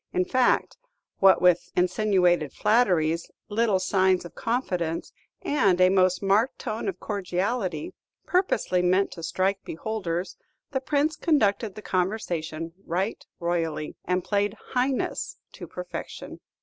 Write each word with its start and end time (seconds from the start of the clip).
In 0.13 0.25
fact, 0.25 0.77
what 1.19 1.43
with 1.43 1.71
insinuated 1.75 2.53
flatteries, 2.53 3.29
little 3.49 3.77
signs 3.77 4.25
of 4.25 4.33
confidence, 4.33 5.13
and 5.43 5.79
a 5.79 5.89
most 5.89 6.23
marked 6.23 6.57
tone 6.57 6.87
of 6.89 6.99
cordiality, 6.99 7.93
purposely 8.25 8.81
meant 8.81 9.11
to 9.11 9.21
strike 9.21 9.63
beholders, 9.63 10.37
the 10.71 10.81
Prince 10.81 11.15
conducted 11.15 11.75
the 11.75 11.83
conversation 11.83 12.73
right 12.83 13.23
royally, 13.39 13.95
and 14.03 14.23
played 14.23 14.57
"Highness" 14.73 15.37
to 15.51 15.67
perfection. 15.67 16.39